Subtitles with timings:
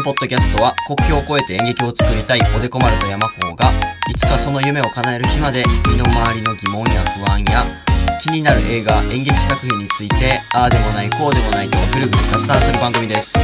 [0.00, 3.68] のポッドキャストは国境を越えて演劇を作りたいおでこ丸と山子が
[4.08, 7.64] いつかその夢を叶える日まで身の回りの疑問や不安や
[8.22, 13.36] 気になる映画演劇作品についてああでもないこうでもないとぐるぐる雑談する番組です。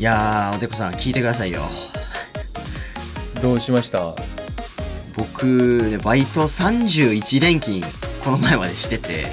[0.00, 1.62] いやーおでこさん聞いてくださいよ。
[3.40, 4.16] どうしました？
[5.16, 5.46] 僕
[5.90, 7.82] ねバイト31連勤
[8.24, 9.26] この前までしてて。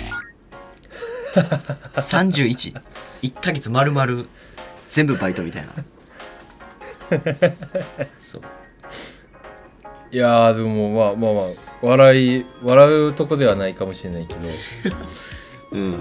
[1.96, 4.26] 31?1 ヶ月丸々
[4.92, 5.72] 全部バイトみたいな。
[8.20, 8.42] そう。
[10.12, 11.46] いやーでもまあまあまあ
[11.82, 14.40] 笑い笑うとこではないかもしれないけど。
[15.72, 15.94] うん。
[15.94, 15.96] い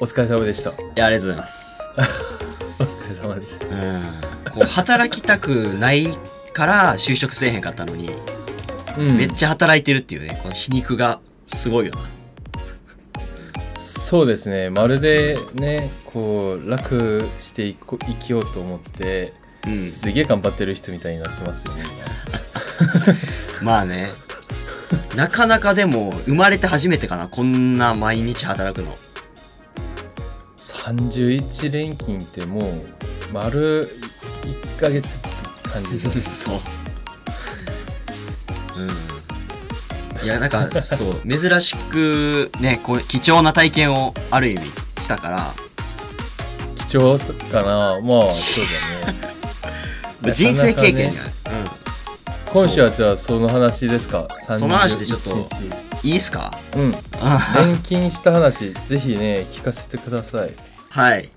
[0.00, 0.72] お疲れ様でした。
[0.94, 1.80] やありがとうございます。
[2.78, 3.66] お疲れ様でした。
[3.66, 4.20] うん。
[4.52, 6.16] こう働きたくない
[6.52, 8.14] から就職せえへんかったのに、
[8.96, 9.16] うん。
[9.16, 11.18] めっちゃ働いてるっていうねこの皮肉が
[11.48, 12.00] すごいよな
[14.14, 14.70] そうですね。
[14.70, 19.32] まるでねこう楽していこ生きようと思って、
[19.66, 19.82] うん。
[19.82, 21.82] すげえ頑張ってる人みたいになってますよね
[23.64, 24.08] まあね。
[25.16, 28.94] なかなかでも生まれて初めてかなこんな毎日働くの。
[30.86, 33.90] 今31連勤ってもう丸
[34.76, 35.28] 1ヶ月って
[35.70, 36.22] 感じで。
[36.22, 36.54] そう。
[38.76, 39.13] うん
[40.24, 44.60] いやなんかそう珍しくねこう貴重な体験をある意味
[45.02, 45.52] したから。
[46.88, 48.00] 貴重かな。
[48.00, 48.64] まあそう
[50.22, 50.32] だね。
[50.34, 54.28] 人生経験なかなかが、今週はじゃあその話ですか？
[54.58, 55.64] その話でちょっと31
[56.02, 56.56] うん、いいっすか？
[56.72, 56.92] 日うん。
[57.54, 60.50] 錬金した話ぜひね聞かせてください。
[60.90, 61.30] はい。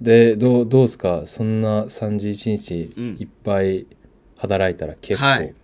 [0.00, 1.22] でどうどうですか？
[1.26, 3.16] そんな31日うん。
[3.18, 3.86] いっぱい
[4.38, 5.54] 働いたら結構、はい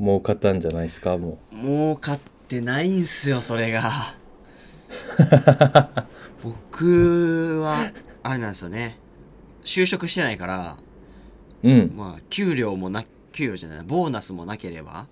[0.00, 1.16] 儲かったんじゃないですか？
[1.16, 2.18] も儲かっ
[2.48, 4.14] てないんすよそれが。
[6.42, 7.90] 僕は
[8.22, 8.98] あれなんですよね。
[9.64, 10.76] 就職してないから
[11.62, 11.92] ううん。
[11.96, 15.08] まあ給料もな給料じゃないボーナスもなければ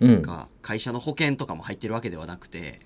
[0.00, 0.22] うん。
[0.22, 2.80] か会社の保険とかも入ってるわけではなくて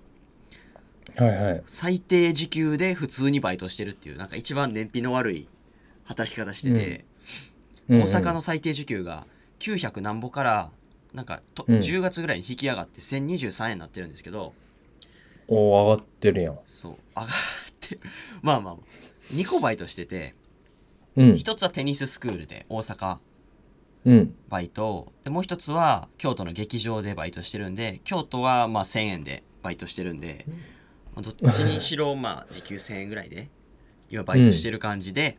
[1.17, 1.63] はいはい。
[1.67, 5.49] 最低時給で普通にバイトしてるっていうなんか一番燃費の悪い
[6.05, 7.05] 働き方してて、
[7.89, 7.97] うん。
[7.97, 9.27] うん大阪の最低時給が
[9.59, 10.71] 900何ぼから
[11.15, 11.79] なんかと、うん。
[11.79, 14.53] 10月ぐらいに引き上がって1023円になってるんですけど
[15.47, 16.59] おー上がってるやん。
[16.67, 17.27] そう上がっ
[17.81, 17.99] て
[18.43, 18.77] まあまあ
[19.33, 20.35] 2個バイトしてて
[21.17, 21.39] うん。
[21.39, 23.19] 一つはテニススクールで大阪
[24.05, 24.35] うん。
[24.49, 30.45] バイトでもう一つは京都の劇場でバイトしてるんで京都はまあ1000円でバイトしてるんで、
[31.15, 33.49] まあどっちにしろ まあ時給1000円ぐらいで
[34.11, 35.39] 今バイトしてる感じで、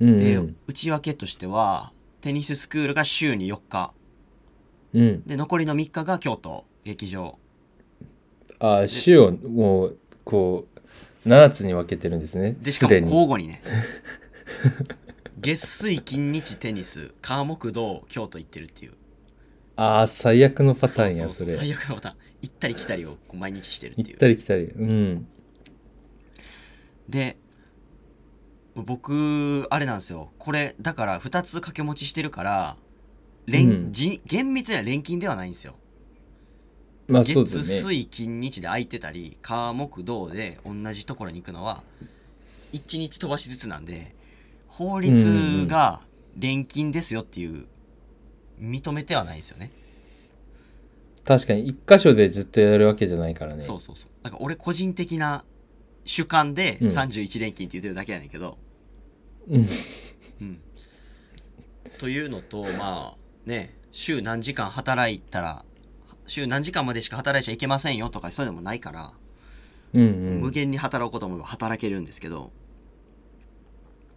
[0.00, 0.56] うんでうん。
[0.66, 3.94] 内訳としてはテニススクールが週に4日
[4.94, 5.22] うん。
[5.26, 6.64] で残りの3日が京都。
[6.84, 7.38] 劇場。
[8.60, 10.66] あ週をもうこ
[11.24, 12.56] う7つに分けてるんですね。
[12.60, 13.60] でしかも交互にね。
[15.38, 18.92] 月水金日テニス火木土京都行ってるっていう。
[19.76, 21.54] ああ最悪のパターンやそうれ。
[21.54, 22.16] 最悪のパターン。
[22.42, 24.08] 行ったり来たりをこう毎日してるっていう。
[24.08, 24.64] 行ったり来たり。
[24.64, 25.26] うん。
[27.08, 27.36] で
[28.74, 30.30] 僕あれなんですよ。
[30.38, 32.76] これだから2つ掛け持ちしてるから
[33.48, 33.92] 連、うん。
[33.92, 35.74] じ厳密には連勤ではないんですよ。
[37.08, 37.80] まあそうだ月ね。
[37.80, 41.82] 水金日で空いてたり火木土で同じところに行くのは
[42.74, 44.14] 1日飛ばしずつなんで
[44.66, 46.02] 法律が
[46.36, 47.66] 連勤ですよっていう
[48.60, 49.72] 認めてはないですよね。
[51.24, 53.62] 確かに一箇所でずっとやるわけじゃないからね。
[53.62, 54.10] そうそうそう。
[54.22, 55.44] だから俺個人的な
[56.04, 56.88] 主観でうん。
[56.88, 58.58] 31連勤って言ってるだけやねんけど、
[59.48, 59.68] うん。
[60.40, 60.60] うん、
[61.98, 65.64] というのとまあね週何時間働いたら
[66.26, 69.12] 週何時間までしか働いちゃいけませんよとかそういうのもないから、
[69.94, 70.40] うんうん。
[70.40, 72.52] 無限に働こうと思えば働けるんですけど。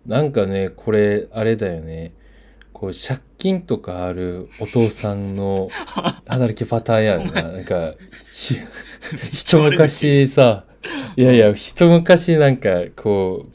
[0.06, 2.14] なんかねこれあれだよね。
[2.74, 5.70] こう借金とかあるお父さんの
[6.28, 7.44] 働きパターンやんな。
[7.44, 7.94] なんか
[8.34, 8.58] ひ
[9.32, 10.66] 一昔さ
[11.16, 13.52] いやいや一昔なんかこう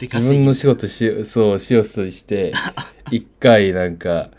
[0.00, 2.52] 自分の仕事しそうしようとして
[3.10, 4.30] 一回なんか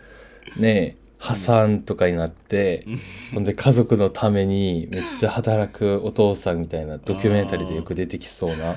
[0.60, 2.86] ね破産とかになって、
[3.34, 8.76] ほんで家族のためにめっちゃ働くお父さんみたいなドキュメンタリーでよく出てきそうな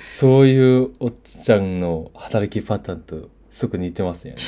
[0.00, 4.40] そういうおっちゃんの働きパターンとすぐ似てますよね。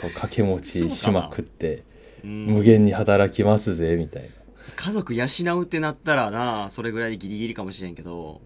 [0.00, 1.84] こう掛け持ちしまくって
[2.24, 4.28] うん無限に働きますぜみたいな。
[4.76, 5.26] 家族養
[5.60, 8.40] うってなったらなそれぐらいでギリギリかもしれんけど。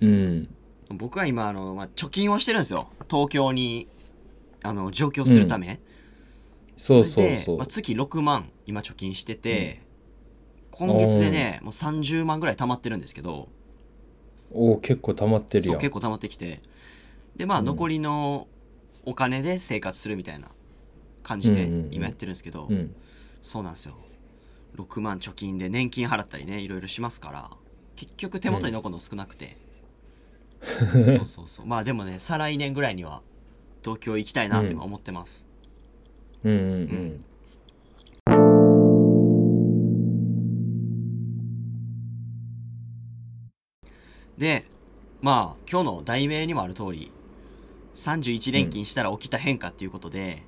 [0.00, 0.48] うん。
[0.90, 2.88] 僕は今あの、まあ、貯金をしてるんですよ。
[3.10, 3.88] 東京に
[4.62, 5.80] あの上京するため、
[6.76, 7.56] そうそうそう。
[7.58, 7.66] まあ、。
[7.66, 9.82] 月6万今貯金してて、
[10.70, 13.48] 今月でねもう30万ぐらい貯まってるんですけど
[14.52, 16.60] おお結構溜まってるやそうん結構溜まってきて。
[17.34, 17.64] でまあうん。
[17.64, 18.46] 残りの
[19.04, 20.50] お金で生活するみたいな
[21.22, 21.94] 感じでうんうんうん。
[21.94, 22.94] 今やってるんですけど、うん。
[23.42, 23.96] そうなんですよ。
[24.76, 27.50] 6万貯金で年金払ったりねいろいろしますから
[27.94, 29.56] 結局手元に残るの少なくて、
[31.16, 31.66] そうそうそう。
[31.66, 33.22] まあでもね再来年ぐらいには
[33.82, 35.55] 東京行きたいなって今思ってます、うん
[36.46, 37.24] うんうん
[44.38, 44.64] で
[45.22, 47.10] まあ今日の題名にもある通り
[47.94, 50.42] 31連勤したら起きた変化っていうことで、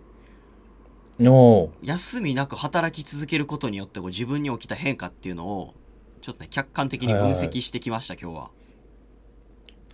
[1.20, 5.74] おお休みなく働き続けることによって自分に起きた変化っていうのを
[6.20, 8.50] ちょっとね客観的に分析してきました、今日は。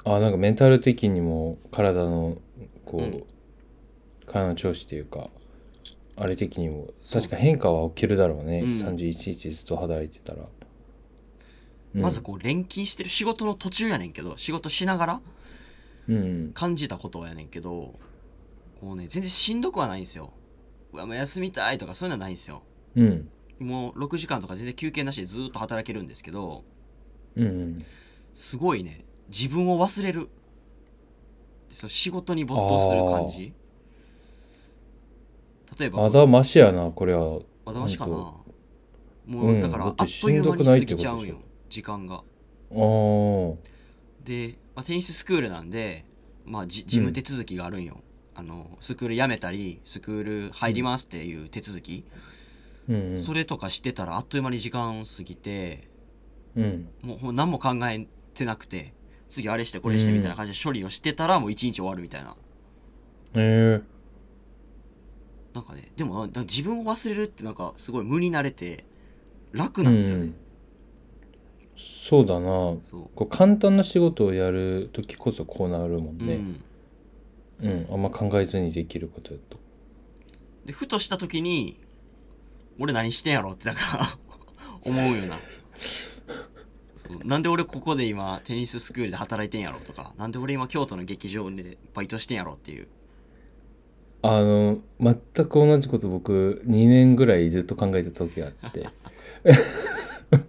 [0.05, 2.37] あなんかメンタル的にも体の
[2.85, 3.25] こう、うん。
[4.27, 5.31] 体の調子っていうか
[6.17, 6.89] あれ的にも。
[7.13, 8.73] 確か変化は起きるだろうね、うん。
[8.73, 10.47] 31日ずっと働いてたら、
[11.95, 12.03] うん。
[12.03, 15.21] まずこう連勤してる仕事の途中やねんけど仕事しながら
[16.09, 17.95] うん感じたことやねんけど
[18.81, 20.33] こうね全然しんどくはないんですよ。
[20.93, 22.63] うわもう休みたいとかそういうのはないんですよ。
[22.97, 23.29] うん。
[23.59, 26.65] もう6時間とか全然休憩なしでずっと働けるんですけど
[27.37, 27.85] うんうん。
[28.35, 29.05] すごいね。
[29.29, 30.29] 自分を忘れる。
[31.71, 33.53] そう仕事に没頭する感じ
[35.79, 36.03] 例えば。
[36.03, 37.41] まだマシやなこれは。
[37.65, 38.15] まだましかな。
[38.15, 38.45] ほ
[39.27, 41.37] もうだからあっという間に過ぎちゃうんよ
[41.71, 42.23] 時間が。
[44.23, 46.05] で、まあ、テニススクールなんで、
[46.45, 48.01] まあ、じ事務手続きがあるんよ、
[48.35, 52.05] あのスクール辞めたりスクール入りますっていう手続き、
[52.89, 53.21] うんうん。
[53.21, 55.89] それとかしてたらあっという間に時間過ぎて
[56.57, 56.89] うん。
[57.03, 58.93] もう何も考えてなくて
[59.31, 62.37] 次あれしてこれしてみたいな感じで処理をしてたらもう一日終わるみたいな。
[63.37, 63.81] え
[65.55, 68.85] なんかねでも自分を忘れるってなんかすごい無になれて
[69.53, 70.35] 楽ーなんですよね、うん。
[71.77, 72.75] そうだな。
[72.83, 73.11] そう。
[73.15, 76.41] こう簡単な仕事をやる時こそこうなるもんね。
[77.61, 79.59] うん、うん、あんま考えずにできることやと。
[80.65, 81.79] でふとした時に
[82.81, 84.19] 俺何してんやろってなんか
[84.83, 85.37] 思うよな。
[85.37, 87.25] そう。
[87.25, 92.89] なんで俺ここで今テニススクールで働いてんやろとかなんで俺今京都の劇場でバイトしてんやろっていう
[94.27, 95.15] あの全
[95.47, 98.89] く同じこと僕2年ぐらいずっと考えてた時があって。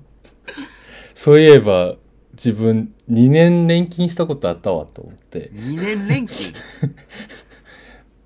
[1.14, 1.98] そういえば
[2.32, 5.52] 自分2年年金したことあったわと思って。
[5.54, 6.54] 2年連勤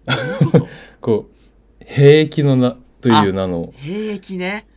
[0.06, 0.68] どういう
[1.02, 3.74] こう兵役の名という名の。
[3.76, 4.68] 兵役ね。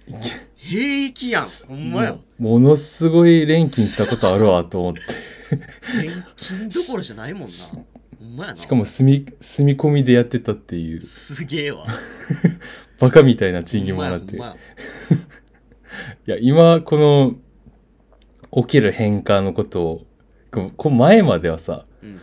[0.56, 1.44] 兵役やん。
[1.68, 2.16] ほんまや。
[2.38, 5.00] ものすごい連勤したことあるわと思って。
[6.00, 7.48] 年金どころじゃないもんな
[8.54, 11.02] しかも住み住み込みでやってたっていう。
[11.02, 11.84] すげえわ。
[13.00, 14.36] バカみたいな賃金もらって。
[14.36, 14.50] いや
[16.26, 16.36] や。
[16.40, 16.96] 今こ
[18.52, 20.06] の起きる変化のことを
[20.76, 22.20] こ前まではさほん。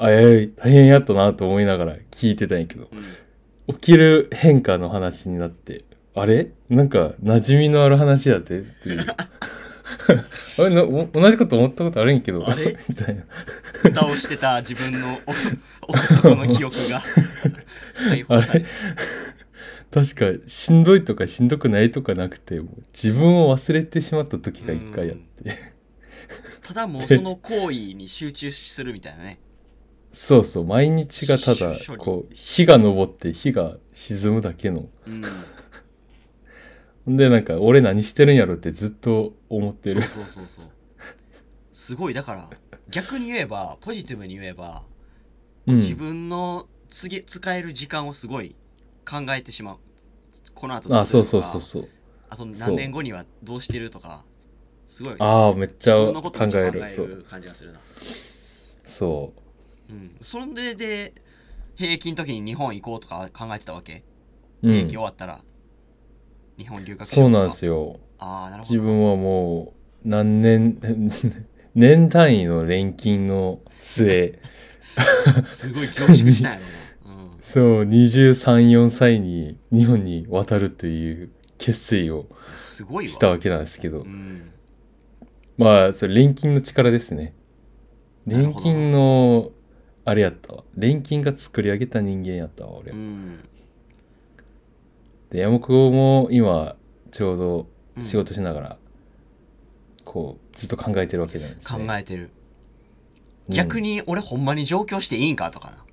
[0.00, 3.04] あえー大変やったなと思いながら聞いてたんやけどうんうん。
[3.74, 6.50] 起きる変化の話になってあれ？
[6.68, 9.06] なんか馴染みのある話やってっていう
[10.56, 12.48] 同じこと思ったことあるんやけど。
[12.48, 12.76] あれ？
[12.88, 13.24] みたいな。
[13.72, 17.02] 蓋をしてた自分の奥奥底の記憶が。
[18.08, 18.66] 解放されて
[19.90, 22.60] 確かしんどいとかしんどくないとかなくて
[22.92, 25.78] 自分を忘れてしまった時が一回あって。
[26.62, 29.40] ただもうその行為に集中するみたいなね。
[30.12, 34.88] そうそう毎日がただこう日が昇って日が沈むだけの。
[35.06, 35.22] うん
[37.16, 40.02] でなんか俺何してるんやろってずっと思ってる。
[40.02, 40.64] そうそうそうそう。
[41.72, 42.50] すごいだから
[42.90, 44.84] 逆に言えばポジティブに言えば、
[45.66, 45.76] うん。
[45.76, 48.54] 自分の次使える時間をすごい
[49.08, 49.76] 考えてしまう。
[50.54, 51.88] この後どあそうそうそうそう。
[52.28, 54.24] あと何年後にはどうしてるとか。
[54.88, 56.80] すごいああめっちゃ考える。
[57.28, 57.80] 感じがするな。
[58.82, 59.34] そ
[59.90, 59.92] う。
[59.92, 60.16] ん。
[60.22, 61.12] それで
[61.76, 64.02] 兵役の時に日本行こうとか考えてたわけ？
[64.62, 65.44] う、う兵役ん終わったら
[66.58, 68.00] 日本留学しそうなんですよ。
[68.18, 68.74] ああなるほど。
[68.74, 69.74] 自分はも
[70.04, 70.78] う何年
[71.74, 74.38] 年単位の錬金の末。
[75.46, 76.58] すごい凝縮したんや
[77.04, 84.00] ろな、うん、 そう234歳に日本に渡るという決意をしたわけなんですけど。
[84.00, 84.50] うん。
[85.56, 87.34] まあそれ錬金の力ですね。
[88.26, 89.52] 錬金の
[90.04, 90.64] あれやったわ。
[90.76, 93.38] 錬金が作り上げた人間やったわ俺、うん
[95.30, 96.76] で山久も今
[97.10, 97.66] ちょうど
[97.96, 98.02] うん。
[98.02, 98.78] 仕事しながら、
[100.04, 102.30] こうずっと考えてるわけなんです考ねえてる。
[103.48, 103.54] うん。
[103.54, 105.84] 逆に俺ほんまに上京していいんかとかな。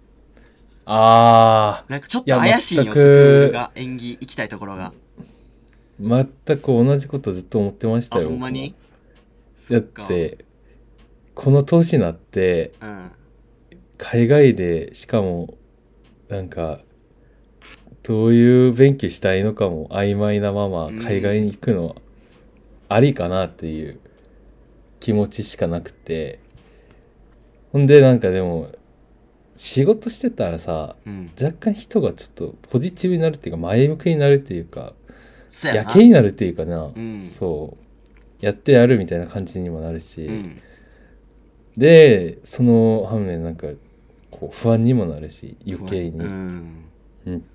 [0.88, 4.94] あなんかちょっと怪しいよスクールが演技行きたいところが。
[6.00, 8.76] ー全く同じことずっと思ってましたあよほんまに？
[9.70, 10.46] 僕もやって
[11.34, 13.12] この年になってうん。
[13.98, 15.56] 海外でしかも
[16.30, 16.82] なんか
[18.08, 21.00] どういう勉強したいのかも曖昧なままうん。
[21.00, 21.96] 海外に行くのは
[22.88, 24.00] ありかなっていう
[25.00, 26.40] 気持ちしかなくて。
[27.72, 28.70] ほんでなんかでも
[29.58, 31.32] 仕事してたらさうん。
[31.42, 34.94] 若干人がちょっとポジティブになるっていうか前向きになるっていうか
[35.64, 37.28] やけになるっていうかな、うん。
[37.28, 37.76] そ
[38.42, 38.46] う。
[38.46, 40.62] やってやるみたいな感じにもなるし、うん。
[41.76, 43.68] でその反面なんか
[44.30, 46.84] こう不安にもなるし余計に、うん。
[47.26, 47.46] うん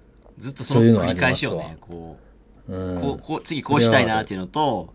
[0.40, 2.16] ずっとその繰り返しよねこ
[2.68, 3.00] ううん。
[3.00, 4.92] こうこう次こうしたいなっていうのと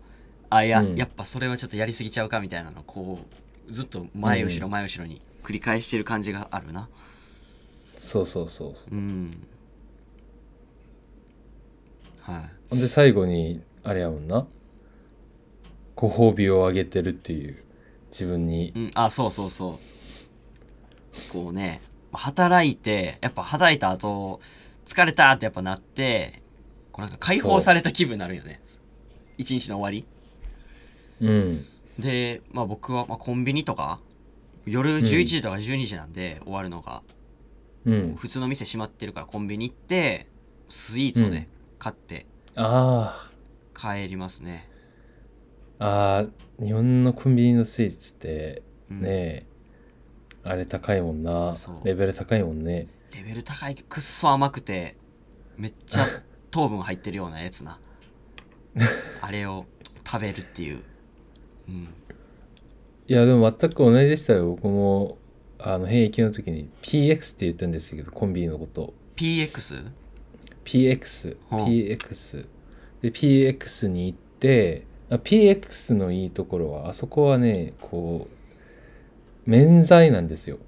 [0.50, 0.96] あいや、うん。
[0.96, 3.20] やっぱそれはちょっとやりすぎちゃうかみたいなのこ
[3.68, 4.72] うずっと前後ろうん。
[4.72, 6.88] 前後ろに繰り返してる感じがあるな。
[7.94, 8.94] そうそうそうそう。
[8.94, 9.30] うん。
[12.20, 12.50] はい。
[12.70, 14.46] ほんで最後にあれやもんな。
[15.94, 17.62] ご褒美をあげてるっていう
[18.10, 18.72] 自分に。
[18.74, 21.32] うん、あそうそうそう。
[21.32, 21.80] こうね
[22.12, 24.40] 働いてやっぱ働いた後
[24.86, 26.42] 疲れたってやっぱなって
[26.92, 28.60] こうなんか解放された気分になるよね。
[29.36, 30.06] 一日の終わり。
[31.20, 31.66] うん。
[31.98, 34.00] で、まあ、僕は、まあ、コンビニとか
[34.64, 37.02] 夜11時とか12時なんで終わるのが、
[37.84, 38.16] うん。
[38.16, 40.26] 普通の店閉まってるからコンビニ行って
[40.68, 42.26] スイーツをね、買って。
[42.56, 43.30] あ
[43.78, 49.00] 帰りますね、ーあー日本のコンビニのスイーツってうん。
[49.02, 49.46] ねえ、
[50.42, 51.52] あれ高いもんな。
[51.84, 54.96] レベル高いもんねレベル高いくっそ甘くて
[55.56, 56.04] めっちゃ
[56.50, 57.78] 糖分入ってるようなやつな。
[59.22, 59.66] あれを
[60.04, 60.82] 食べるっていう、
[61.68, 61.88] うん、
[63.08, 64.48] いやでも全く同じでしたよ。
[64.48, 65.18] 僕も
[65.58, 68.92] あの現役の時に PX って言ったんですけどコンビニのこと。
[69.16, 69.90] PX?
[70.64, 72.46] PX はあ PX
[73.00, 80.58] で PX に行ってあ PX のいいところはあそこはねこう免税なんですよ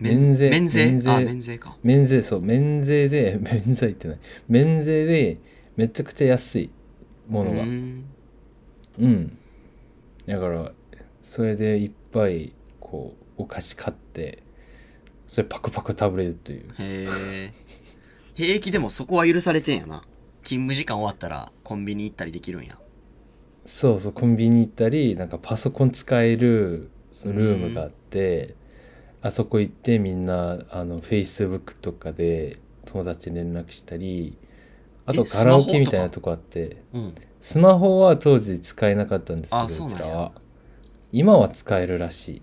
[0.00, 0.50] 免税。
[0.50, 0.84] 免税？
[0.86, 1.10] 免税。
[1.10, 1.76] あ免税か。
[1.82, 4.18] 免税そう免税で 免税ってない。
[4.48, 5.38] 免税で
[5.76, 6.70] めちゃくちゃ安い
[7.28, 7.62] ものが。
[7.62, 8.04] うん。
[8.98, 9.38] うん。
[10.26, 10.72] だから
[11.20, 14.42] それでいっぱいこうお菓子買って
[15.26, 16.64] それパクパク食べれるという。
[16.78, 17.50] へえ
[18.34, 20.04] 平気でもそこは許されてんやな。
[20.42, 22.78] 勤務時間終わったらコンビニ行ったりできるんや。
[23.64, 28.54] そうそうコンビニ行ったりなんかパソコン使えるそのルームがあって
[29.24, 34.36] あそこ行ってみんなあの Facebook とかで友達に連絡したり
[35.06, 37.14] あとえカラオケみたいなとこあってうん。
[37.40, 40.32] スマホは当時使えなかったんですけどうちらは。
[41.10, 42.42] 今は使えるらしい。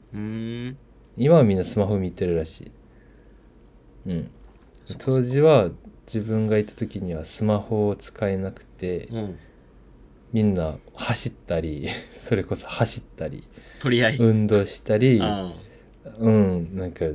[1.17, 2.71] 今はみんなスマホ見てるらしい。
[4.11, 4.31] うん。
[4.99, 5.69] 当時は
[6.05, 9.39] 自分がいた時にはスマホを使えなくてうん。
[10.33, 13.43] みんな走ったり それこそ走ったり
[13.81, 15.51] 取り合い、運動したりあ
[16.19, 17.05] うんなんか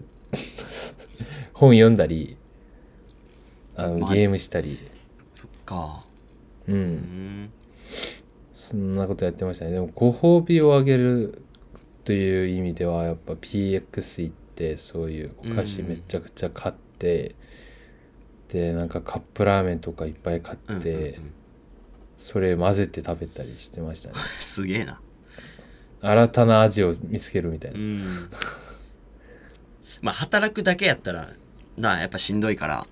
[1.52, 2.36] 本読んだり
[3.76, 4.78] あのまあゲームしたり。
[5.34, 6.04] そっか。
[6.66, 6.80] ううん。
[7.44, 7.52] ん
[8.50, 9.72] そんなことやってましたね。
[9.72, 11.42] でもご褒美をあげる
[12.04, 15.88] という意味ではやっぱ PX 行ってそういうお菓子うん。
[15.88, 17.34] めちゃくちゃ買って、
[18.48, 21.32] でなんかカップラーメンとかいっぱい買って、うんうんうん。
[22.16, 24.14] それ混ぜて食べたりしてましたね。
[24.40, 25.00] すげえな。
[26.00, 28.04] 新たな味を見つけるみたいうな、ん
[30.02, 31.30] まあ働くだけやったら
[31.76, 32.86] なやっぱしんどいから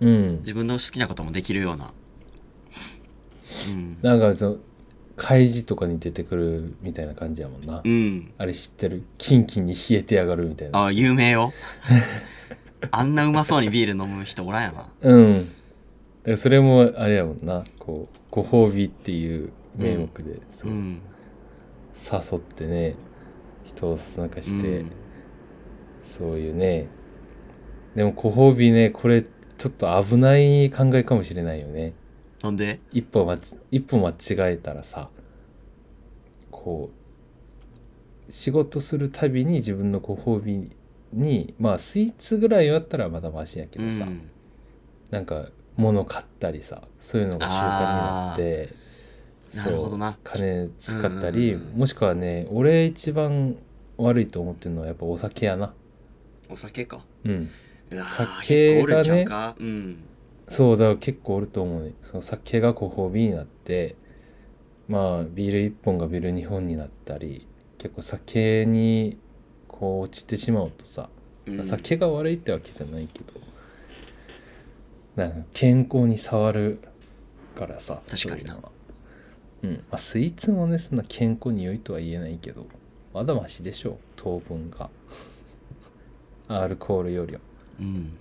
[0.00, 1.92] うん、自分の好きなこともできるような。
[3.70, 3.98] うん。
[4.00, 4.56] なんかその
[5.14, 8.32] 開示とかに出てくるみたいな感じやもんな、うん。
[8.38, 9.04] あれ知ってる？
[9.18, 10.86] キンキンに冷えてやがるみたいな。
[10.86, 11.52] あ有名よ。
[12.90, 14.88] あんなうまそうにビール飲む人おらんやな。
[15.02, 15.44] うん。
[15.44, 15.52] だか
[16.30, 17.62] らそれもあれやもんな。
[17.78, 20.70] こうご褒美っていう名目で、そう。
[20.70, 21.02] うん。
[21.92, 22.94] 誘ってね
[23.64, 24.92] 人をなんかして、うん
[26.00, 26.88] そういうね。
[27.94, 31.92] でもご褒美ねこれちょっと危ない考えかもしれないよね。
[32.42, 32.80] なんで？
[32.92, 35.10] 一歩間ち一歩間違えたらさ
[36.50, 36.90] こ
[38.28, 40.70] う仕事するたびに自分のご褒美
[41.12, 44.30] にまあスイーツぐらいだったらまだマシやけどさ、うん。
[45.10, 48.74] なんか物買ったりさそういうのが習慣になって
[49.56, 50.16] なるほどな。
[50.22, 51.78] 金使ったり、うんうんうん。
[51.80, 53.56] もしくはね俺一番
[53.96, 55.74] 悪いと思ってるのはやっぱお酒やな
[56.50, 57.04] お酒か。
[57.24, 57.50] うん。
[58.02, 59.26] 酒がね。
[59.58, 60.02] うん。
[60.48, 61.92] そうだから結構おると思うね。
[62.02, 63.96] その酒がご褒美になって
[64.88, 67.46] まあビール1本がビール2本になったり
[67.78, 69.16] 結構酒に
[69.68, 71.08] こう落ちてしまうとさ、
[71.46, 71.64] うん。
[71.64, 73.34] 酒が悪いってわけじゃないけど
[75.16, 76.80] なんか健康に触る
[77.54, 78.54] からさ確かにな。
[78.54, 78.70] そ
[79.62, 79.72] うん。
[79.72, 82.66] まあ、スイーツもねそんな健康に良いとは言えないけど
[83.12, 84.90] まだマシでしょう糖分が
[86.58, 87.40] アルコールよりは。
[87.80, 88.12] うん。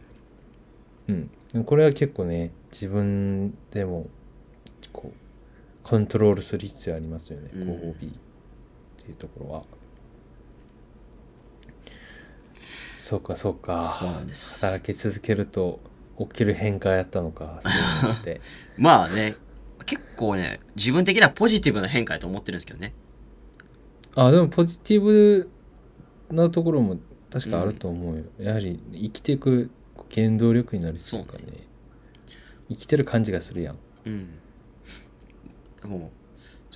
[1.08, 1.32] うん。
[1.52, 4.08] でもこれは結構ね自分でも
[4.94, 5.18] こう
[5.84, 7.68] コントロールする必要ありますよね、うん。
[7.68, 8.12] ご褒美っ
[8.98, 9.64] ていうところは。
[12.98, 13.98] そうかそうか。
[14.00, 14.64] そうなんです。
[14.64, 15.80] 働き続けると
[16.20, 18.42] 起きる変化やったのかそういうのって。
[18.78, 19.36] まあね
[19.88, 22.94] 結構ね自分的にはポジティブな変化やと思ってるんですけどね。
[24.14, 25.50] あでもポジティブ
[26.30, 27.00] なところも
[27.32, 29.70] 確かあると思うよ、やはり生きていく
[30.14, 31.44] 原動力になるっていうかね。
[32.70, 33.78] 生きてる感じがするやん。
[34.06, 34.28] うん。
[35.82, 36.12] でも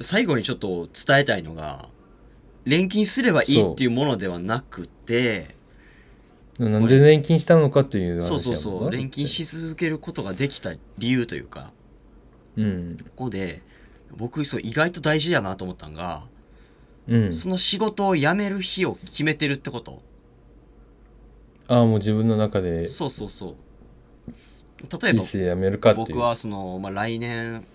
[0.02, 1.88] 最後にちょっと伝えたいのが
[2.66, 5.56] 錬金すればいいっていうものではなくて
[6.58, 8.92] なんで年金したのかというそうそうそう。
[8.92, 11.72] 錬金し続けることができた理由というか。
[12.56, 12.98] うん。
[13.04, 13.62] ここで
[14.16, 16.24] 僕そう意外と大事やなと思ったんが、
[17.08, 17.34] うん。
[17.34, 20.02] その仕事を辞める日を決めてるってこと
[21.68, 23.56] ああもう自分の中でそうそうそう。
[25.02, 26.08] 例えば人生やめるかっていう。
[26.08, 27.66] 僕はその、まあ、来年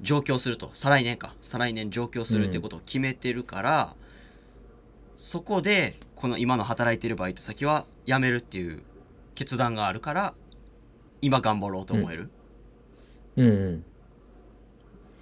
[0.00, 0.70] 上京すると。
[0.74, 1.34] 再来年か。
[1.40, 3.96] 再来年上京するっていうことを決めてるから、
[5.16, 8.82] そこでこの今の働いてるバイト先は辞めるっていう
[9.34, 10.34] 決断があるから
[11.20, 12.30] 今頑張ろうと思える、
[13.36, 13.46] うん。
[13.46, 13.84] うん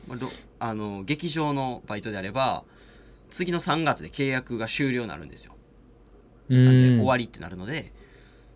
[0.09, 2.64] まあどあの劇場のバイトであれば
[3.31, 5.55] 次の3月で契約が終了になるんですよ。
[6.49, 7.93] うなんでん終わりってなるので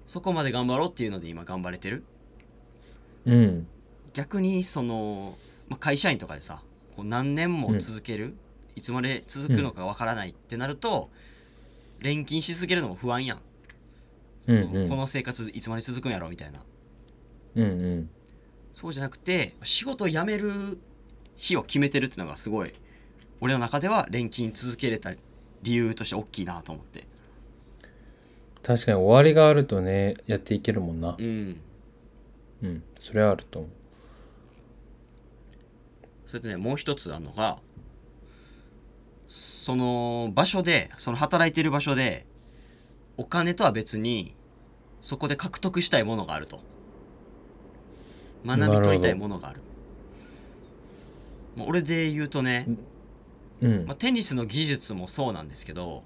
[0.06, 2.04] そこまで頑張ろうっていうので今頑張れてる？
[3.26, 3.66] うん。
[4.12, 5.36] 逆にその、
[5.68, 6.62] まあ、会社員とかでさ
[6.96, 8.36] こう何年も続ける、
[8.76, 11.10] いつまで続くのかわからないってなると
[12.00, 13.40] 錬金し続けるのも不安やん、
[14.46, 14.88] うんうん。
[14.88, 16.60] この生活いつまで続くんやろみたいな。
[17.56, 18.10] うんうん。
[18.72, 20.78] そうじゃなくて仕事を辞める
[21.36, 22.72] 日を決めてるっていうのがすごい
[23.40, 25.12] 俺の中では錬金続けれた
[25.62, 27.06] 理由として大きいなと思って
[28.64, 31.16] 確かに終わりがあるとねやっていけるもんな。
[31.18, 31.60] うん。
[32.62, 33.70] うんそれはあると思う。
[36.26, 37.58] それでねもう一つあるのが
[39.28, 42.26] その場所でその働いてる場所で
[43.18, 44.34] お金とは別に
[45.02, 46.60] そこで獲得したいものがあると。
[48.46, 49.60] 学び解いたいものがある。
[51.56, 52.66] まあ俺で言うとね、
[53.60, 53.84] うん。
[53.86, 56.02] まあ、テニスの技術もそうなんですけど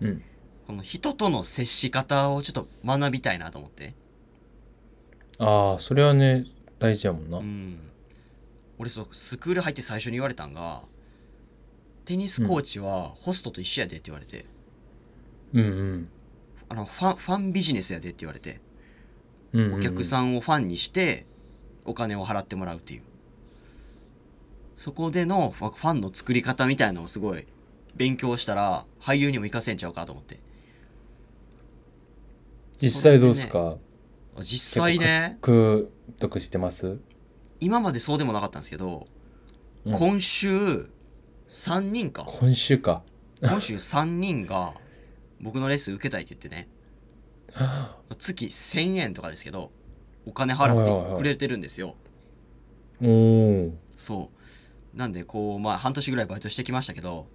[0.00, 0.22] うん
[0.70, 3.92] この人との接し方をちょっと学びたいなと思って。
[5.40, 6.44] ああそれはね
[6.78, 7.38] 大事やもんな。
[7.38, 7.90] うん。
[8.78, 10.82] 俺そうスクール入って最初に言われたんが
[12.04, 14.46] テニスコーチはホストと一緒やでって言われて、
[15.54, 16.08] うんうん。
[16.68, 18.60] あのファンファンビジネスやでって言われて。
[19.52, 19.80] うんうんうん。
[19.80, 21.26] お客さんをファンにして
[21.84, 23.02] お金を払ってもらうっていう。
[24.76, 27.44] そこでのファファンの作り方みたいなのをすごい
[27.96, 30.38] 勉強したら俳優にも活かせんちゃうかと思って
[32.80, 33.76] 実際どうすか？
[34.40, 35.38] 実際ね。
[35.42, 36.98] 獲得してます？
[37.60, 39.06] 今までそうでもなかったんですけど、
[39.84, 39.92] うん。
[39.92, 40.88] 今週
[41.48, 42.24] 3人か。
[42.26, 43.02] 今週か。
[43.42, 44.74] 今週3人が
[45.40, 46.68] 僕のレッスン受けたいって言ってね。
[48.18, 49.72] 月1000円とかですけど
[50.24, 51.96] お金払ってくれてるんですよ。
[53.02, 54.30] おおそ
[54.94, 54.96] う。
[54.96, 57.26] なんでこうまあ半年ぐらいバイトしてきましたけど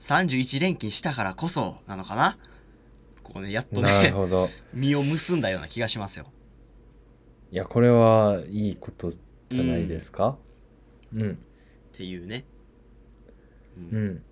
[0.00, 2.38] 31連勤したからこそなのかな？
[3.22, 4.48] こうねやっとねなるほど。
[4.74, 6.26] 実を結んだような気がしますよ。
[7.50, 10.38] いやこれはいいことじゃないですか？
[11.14, 11.30] うん。
[11.32, 11.34] っ
[11.92, 12.44] ていうね。
[13.76, 14.22] うん。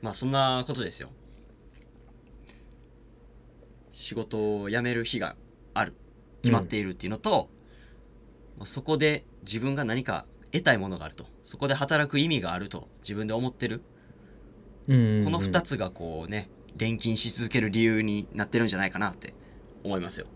[0.00, 1.10] まあそんなことですよ。
[3.92, 5.36] 仕事を辞める日が
[5.74, 5.94] ある。
[6.42, 7.50] 決まっているっていうのと、
[8.56, 11.26] まあそこで自分が何か得たいものがあると。
[11.44, 13.82] そこで働く意味があると自分で思ってる。
[14.86, 16.48] うんこの2つつがこうね
[16.78, 19.34] 錬金し続ける理由になってるんじゃないかなって
[19.84, 20.26] 思いますよ。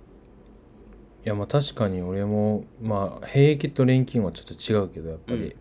[1.25, 5.55] いやまあ確かに俺もまあ兵役と錬金はちょっと違うけどやっぱり、うん。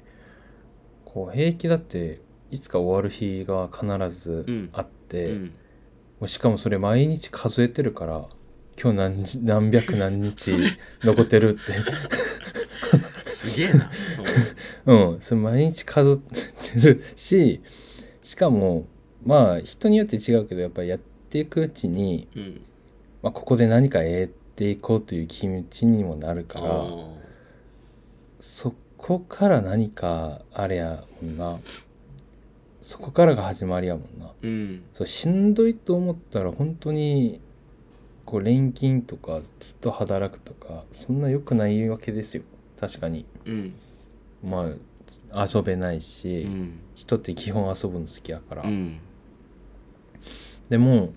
[1.06, 5.46] こう兵役だっていつか終わる日が必ずあって、うん。
[5.46, 5.52] も
[6.22, 8.26] うしかもそれ毎日数えてるから
[8.82, 10.54] 今日何日 何百何日
[11.04, 11.74] 残ってるって。
[13.30, 13.91] すげえな。
[14.86, 15.22] うん。
[15.22, 16.20] それ毎日数
[16.74, 17.62] えてるし
[18.22, 18.88] しかも
[19.25, 22.62] まあ人によって違うけどやっぱりやっていくうちに、うん。
[23.21, 26.88] まあ、ここで何か得ていこうという気持ちにもなるからあ
[28.39, 31.60] そこから何かあれやもんな。
[32.81, 34.27] そこからが始まりやもんな。
[34.27, 34.84] ーうん。
[34.91, 37.39] そうしんどいと思ったら本当に
[38.25, 42.43] こう錬金とかずっと働くとかそんな良くないわけですよ。
[42.79, 43.25] 確かに。
[43.45, 43.73] うん。
[44.43, 44.71] ま
[45.31, 46.79] あ遊べないし、うん。
[46.95, 48.99] 人って基本遊ぶの好きやから、うん
[50.71, 51.12] でも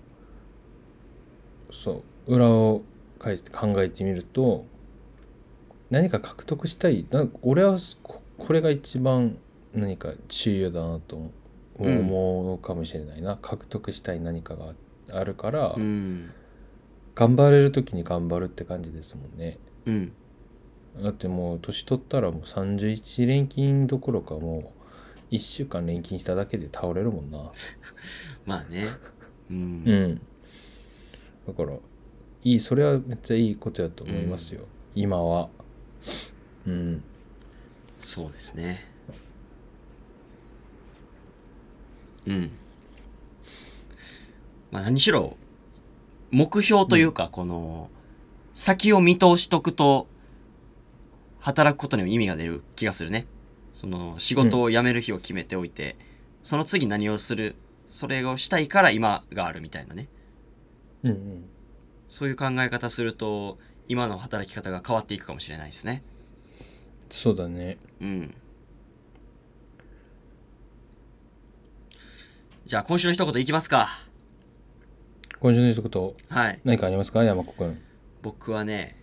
[1.71, 2.83] そう裏を
[3.17, 4.65] 返して考えてみると
[5.89, 7.05] 何か獲得したい。
[7.09, 9.37] な俺はここれが一番
[9.73, 11.31] 何か重要だなと
[11.79, 14.73] 思うかもしれないな、獲得したい何かが
[15.11, 16.31] あるから、うん。
[17.13, 19.57] 頑張れる時に頑張るって感じですもんね。
[19.85, 20.11] うん。
[21.01, 24.73] だってもう年取ったらもう31連勤どころかも
[25.31, 27.51] う1週間連勤しただけで倒れるもんな。
[28.45, 28.85] まあね
[29.49, 29.83] うん。
[29.85, 30.21] うん。
[31.47, 31.77] だから
[32.43, 34.61] いいそれはめっちゃいいことやと思いますよ、
[34.93, 35.49] 今は。
[36.67, 37.03] うん。
[37.99, 38.87] そうですね。
[42.27, 42.51] うん。
[44.71, 45.37] まあ何しろ
[46.31, 47.89] 目標というか、この
[48.53, 50.07] 先を見通しとくと
[51.39, 53.27] 働くことにも意味が出る気がするね。
[53.73, 55.97] その仕事を辞める日を決めておいて、
[56.43, 57.55] その次何をする
[57.95, 60.09] それをしたいから今があるみたいなね。
[61.03, 61.45] うんうん。
[62.09, 66.03] そういう考え方すると今の働き方が変わっていくかもしれないですね。
[67.09, 67.77] そうだね。
[68.01, 68.35] うん。
[72.65, 73.87] じゃあ今週の一言いきますか。
[75.39, 76.13] 今週の一言。
[76.27, 76.59] はい。
[76.65, 77.23] 何かありますか？
[77.23, 77.81] 山子くん。
[78.21, 79.01] 僕はね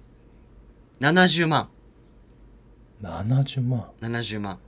[1.01, 1.71] 70万。
[3.01, 3.91] 70万。
[4.03, 4.59] 70万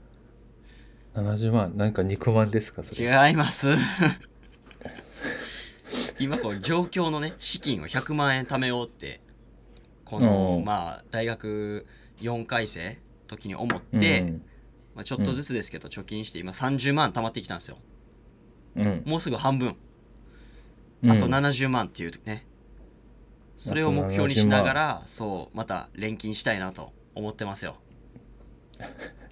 [1.15, 3.27] 70万何か肉まんですかそれ？
[3.29, 3.75] 違います。
[6.19, 9.21] 今こう状況のね資金を100万円貯めようって
[10.03, 10.65] このうん。
[10.65, 11.85] まあ大学
[12.21, 14.41] 4回生時に思って、うん。
[14.95, 17.77] まあ、ちょっとずつですけど貯金して今30万貯まってきたんですよ。
[18.75, 19.03] うん。
[19.05, 19.75] もうすぐ半分。
[21.03, 21.11] うん。
[21.11, 22.45] あと70万っていうね、
[23.57, 27.77] それを目標にしながらそうまた錬金したいなと思ってますよ。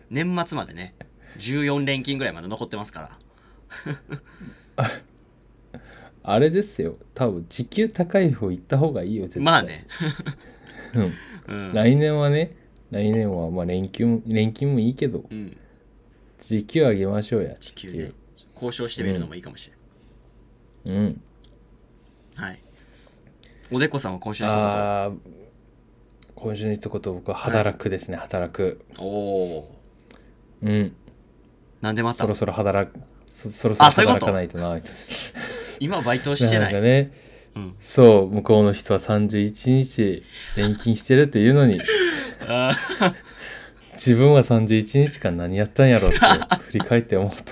[0.10, 0.96] 年末までね
[1.38, 3.18] 14連勤ぐらいまで残ってますか
[4.78, 4.86] ら。
[6.24, 6.98] あれですよ。
[7.14, 9.44] 多分時給高い方行った方がいいよ絶対。
[9.44, 9.88] まあね、
[11.48, 11.66] うん。
[11.68, 11.74] うん。
[11.74, 12.56] 来年はね
[12.92, 15.52] 来年はまあ連休も連勤もいいけどうん、
[16.40, 17.56] 時給上げましょうや。
[17.58, 18.14] 地球で
[18.54, 19.70] 交渉してみるのもいいかもし
[20.86, 21.22] れうん。
[22.36, 22.60] ない、はい。
[23.72, 25.18] おでこさんは今週のあー
[26.36, 28.86] 今週の一言僕は働くですね、働く。
[28.98, 30.70] おおー。
[30.70, 30.96] うん
[31.84, 32.16] なんでまた？
[32.20, 32.98] そろそろ働く
[33.30, 34.80] そそろそろ働かないとな。
[35.82, 37.12] 今バイトしてななんいかね
[37.56, 37.76] うん。
[37.78, 40.24] そう向こうの人は31日
[40.56, 41.82] 連勤してるっていうのに。
[42.48, 42.78] あ
[43.94, 47.36] 自分は31日間何やったんやろって振り返って思うと。
[47.42, 47.44] ー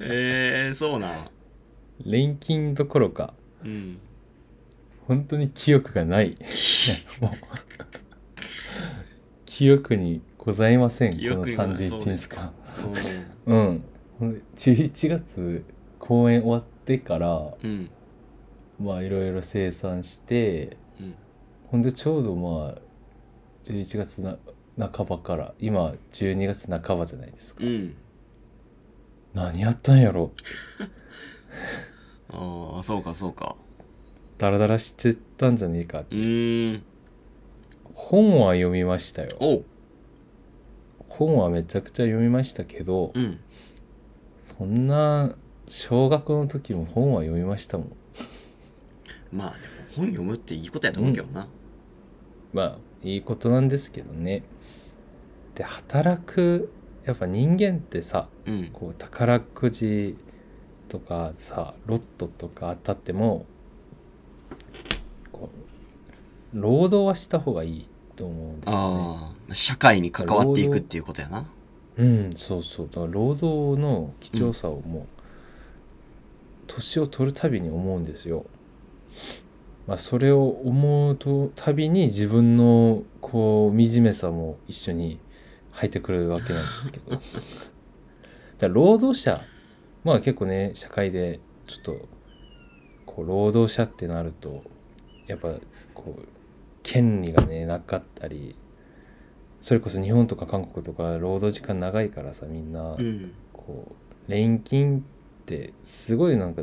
[0.00, 1.30] えー、そうなん。
[2.04, 3.32] 錬金どころか
[3.64, 4.00] うん。
[5.06, 6.36] 本当に記憶がない。
[7.20, 7.30] もう。
[9.46, 11.12] 記憶にございません。
[11.12, 12.52] この記憶にはそう31です日間
[13.46, 13.56] うん。
[13.56, 13.84] うん。
[14.18, 15.64] ほんで11月
[15.98, 17.90] 公演終わってからうん。
[18.78, 21.14] まあいろいろ生産してうん。
[21.68, 22.78] ほんでちょうどまあ
[23.62, 24.36] 11月な
[24.92, 27.64] 半ばから今12月半ばじゃないですか。
[27.64, 27.96] うん。
[29.32, 30.32] 何やったんやろ。
[32.28, 33.56] ああそうかそうか。
[34.36, 36.82] ダラダラしてたんじゃねえかうーん。
[37.94, 39.62] 本は読みましたよ
[41.18, 43.40] 本はめちゃくちゃ読みましたけどうん。
[44.36, 45.34] そんな
[45.66, 47.96] 小学の時も本は読みましたもん。
[49.32, 49.62] まあでも
[49.96, 51.48] 本読むっていいことやと思うけどな。
[52.52, 54.42] まあいいことなんですけどね。
[55.54, 56.70] で働く
[57.04, 58.68] やっぱ人間ってさうん。
[58.72, 60.16] こう宝くじ
[60.88, 63.46] とかさロットとか当たっても
[66.52, 69.54] 労働はした方がいいと思うんですよね。
[69.54, 71.46] 社会に関わっていくっていうことやな
[71.96, 75.06] うんそうそうだから労働の貴重さをもう、
[76.66, 78.46] 年を取るたびに思うんですよ。
[79.86, 85.18] まあ、それを思うとたびに自分のこう惨めさも一緒に
[85.72, 87.18] 入ってくるわけなんですけど
[88.58, 89.42] だ労働者
[90.02, 92.08] まあ結構ね社会でちょっと
[93.04, 94.62] こう労働者ってなると
[95.26, 95.52] やっぱ
[95.92, 96.22] こう
[96.94, 98.54] 権利がねなかったり
[99.58, 103.32] それこそ日本とか韓国とか労働時間長いからさみんなうん。
[103.52, 103.96] こ
[104.28, 105.02] う錬金っ
[105.44, 106.62] てすごいなんか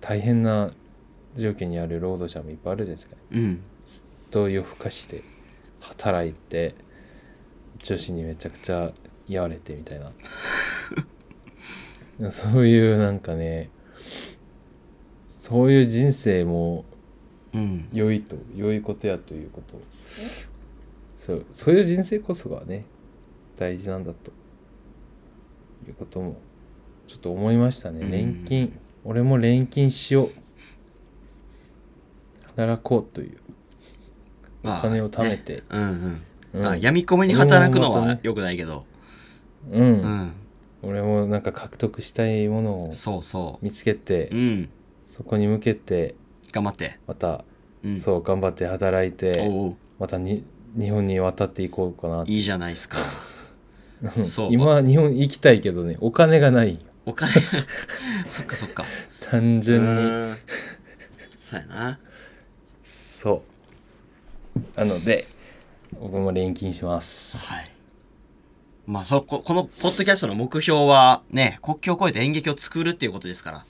[0.00, 0.70] 大変な
[1.34, 3.16] 状況にある労働者もいっぱいあるじゃないですか。
[3.32, 3.62] うん。
[4.30, 5.22] と夜更かしで
[5.80, 6.74] 働いて
[7.78, 8.92] 女子にめちゃくちゃ
[9.28, 10.00] 言われてみたい
[12.18, 12.30] な。
[12.30, 13.68] そういうなんかね
[15.26, 16.95] そういう人生もうん
[17.92, 19.80] 良いと良いことやということ。
[21.16, 22.84] そうそういう人生こそがね
[23.56, 24.30] 大事なんだと
[25.88, 26.36] いうことも
[27.06, 28.00] ちょっと思いましたね。
[28.00, 28.10] うん。
[28.10, 28.78] 錬金。
[29.04, 30.30] 俺も錬金しよう。
[32.56, 33.38] 働こうという。
[34.64, 34.82] おまあ。
[34.82, 36.22] 金を貯めて、うんうん。
[36.54, 36.66] うん。
[36.66, 38.84] あ、闇込みに働くの俺もまたねは良くないけど。
[39.70, 39.82] うん。
[39.82, 40.32] うん。
[40.82, 44.34] 俺もなんか獲得したいものをそうそ見つけて、う。
[44.34, 44.68] うん。
[45.04, 46.16] そこに向けて
[46.52, 46.98] 頑張って。
[47.06, 47.44] また、
[47.84, 48.00] うん。
[48.00, 49.48] そう頑張って働いて
[49.98, 50.44] またに
[50.78, 52.98] 日本に渡っていこうかないいじゃないですか。
[54.24, 57.32] そう今は日本行きたいけどねお金がないよお金
[58.28, 58.84] そっかそっか。
[59.20, 60.36] 単純にうん
[61.38, 61.98] そうやな。
[62.84, 63.42] そ
[64.54, 65.26] うなので
[66.00, 67.70] 僕も錬金しますはい。
[68.86, 73.64] まあそこ、このポッドキャストの目標はね、国境を越えて演劇を作るっていうことですから。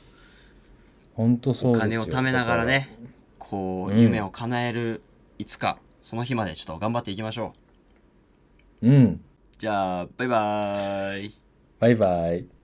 [1.16, 2.02] 本当そうおですよ。
[2.04, 2.94] 金を貯めながらね、
[3.38, 5.00] こう、うん夢を叶える、
[5.38, 7.54] いつか、その日までちょっと頑張っていきましょ
[8.82, 8.88] う。
[8.88, 9.20] うん。
[9.56, 11.38] じゃあ、バイバーイ。
[11.80, 12.55] バイバイ